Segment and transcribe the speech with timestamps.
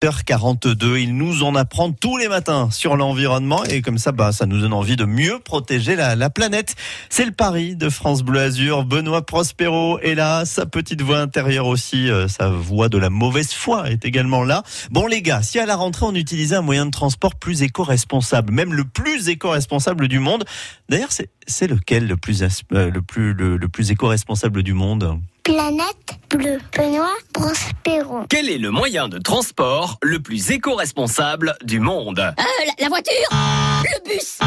[0.00, 4.46] 42 il nous en apprend tous les matins sur l'environnement et comme ça, bah, ça
[4.46, 6.74] nous donne envie de mieux protéger la, la planète.
[7.10, 8.84] C'est le pari de France Bleu Azur.
[8.84, 13.52] Benoît Prospero est là, sa petite voix intérieure aussi, euh, sa voix de la mauvaise
[13.52, 14.62] foi est également là.
[14.90, 18.54] Bon les gars, si à la rentrée on utilisait un moyen de transport plus éco-responsable,
[18.54, 20.44] même le plus éco-responsable du monde,
[20.88, 25.20] d'ailleurs c'est, c'est lequel le plus, euh, le plus, le plus éco-responsable du monde?
[25.42, 26.58] Planète bleue.
[26.76, 28.24] Benoît Prospero.
[28.28, 32.18] Quel est le moyen de transport le plus éco-responsable du monde?
[32.20, 33.14] Euh, la, la voiture?
[33.32, 34.38] Le bus?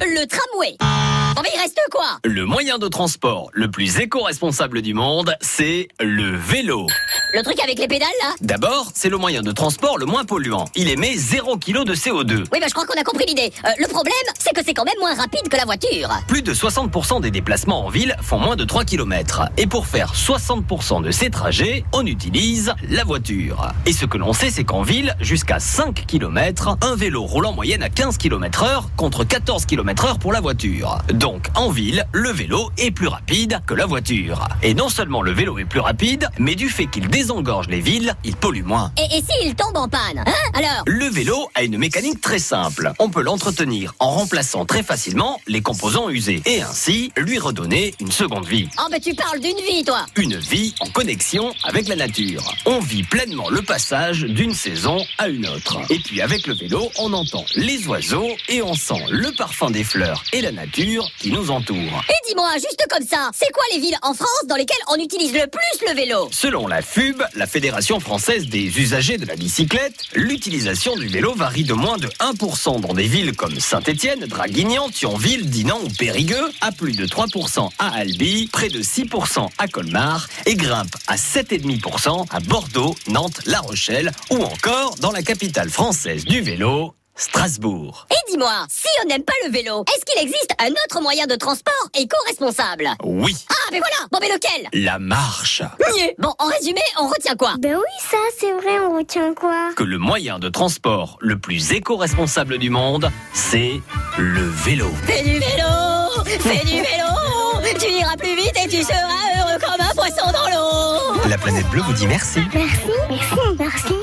[0.00, 2.18] Le tramway Oh mais il reste quoi?
[2.24, 6.86] Le moyen de transport le plus éco-responsable du monde, c'est le vélo.
[7.34, 8.34] Le truc avec les pédales là?
[8.40, 10.66] D'abord, c'est le moyen de transport le moins polluant.
[10.76, 12.44] Il émet 0 kg de CO2.
[12.52, 13.52] Oui bah je crois qu'on a compris l'idée.
[13.64, 16.10] Euh, le problème, c'est que c'est quand même moins rapide que la voiture.
[16.28, 19.42] Plus de 60% des déplacements en ville font moins de 3 km.
[19.56, 23.72] Et pour faire 60% de ces trajets, on utilise la voiture.
[23.86, 27.52] Et ce que l'on sait, c'est qu'en ville, jusqu'à 5 km, un vélo roule en
[27.52, 30.98] moyenne à 15 km heure contre 14 km heure pour la voiture.
[31.14, 34.46] Donc, en ville, le vélo est plus rapide que la voiture.
[34.62, 38.14] Et non seulement le vélo est plus rapide, mais du fait qu'il désengorge les villes,
[38.24, 38.92] il pollue moins.
[38.98, 42.92] Et, et s'il tombe en panne Hein Alors Le vélo a une mécanique très simple.
[42.98, 48.12] On peut l'entretenir en remplaçant très facilement les composants usés et ainsi lui redonner une
[48.12, 48.68] seconde vie.
[48.78, 52.54] Oh mais tu parles d'une vie toi Une vie en connexion avec la nature.
[52.66, 55.78] On vit pleinement le passage d'une saison à une autre.
[55.90, 59.77] Et puis avec le vélo, on entend les oiseaux et on sent le parfum des
[59.84, 61.76] fleurs et la nature qui nous entoure.
[61.76, 65.32] Et dis-moi, juste comme ça, c'est quoi les villes en France dans lesquelles on utilise
[65.32, 66.28] le plus le vélo?
[66.32, 71.64] Selon la FUB, la Fédération française des usagers de la bicyclette, l'utilisation du vélo varie
[71.64, 76.72] de moins de 1% dans des villes comme Saint-Étienne, Draguignan, Thionville, Dinan ou Périgueux, à
[76.72, 82.40] plus de 3% à Albi, près de 6% à Colmar et grimpe à 7,5% à
[82.40, 88.06] Bordeaux, Nantes, La Rochelle ou encore dans la capitale française du vélo, Strasbourg.
[88.12, 91.34] Et dis-moi, si on n'aime pas le vélo, est-ce qu'il existe un autre moyen de
[91.34, 95.62] transport éco-responsable Oui, Ah mais voilà Bon mais lequel la marche.
[95.96, 96.14] Niais.
[96.18, 99.82] Bon, en résumé, on retient quoi Ben oui, ça, c'est vrai, on retient quoi Que
[99.82, 103.80] le moyen de transport le plus éco-responsable du monde, c'est
[104.16, 104.88] le vélo.
[105.04, 109.80] Fais du vélo Fais du vélo Tu iras plus vite et tu seras heureux comme
[109.80, 112.40] un poisson dans l'eau La planète bleue vous dit merci.
[112.54, 112.78] Merci,
[113.10, 113.94] merci, merci.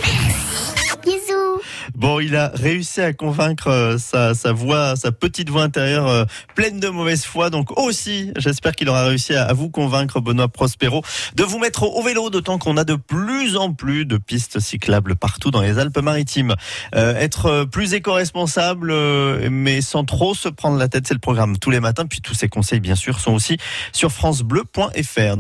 [1.96, 6.82] Bon, il a réussi à convaincre euh, sa, voix, sa petite voix intérieure euh, pleine
[6.82, 7.50] de mauvaise foi.
[7.50, 11.04] Donc aussi, j'espère qu'il aura réussi à, vous convaincre, Benoît Prospero,
[11.36, 15.16] de vous mettre au, vélo, d'autant qu'on a de plus en plus de pistes cyclables
[15.16, 16.56] partout dans les Alpes-Maritimes.
[16.96, 18.94] Euh, être euh, plus éco-responsable,
[19.50, 22.06] mais sans trop se prendre la tête, c'est le programme tous les matins.
[22.06, 23.58] Puis tous ces conseils, bien sûr, sont aussi
[23.94, 25.38] sur francebleu.fr.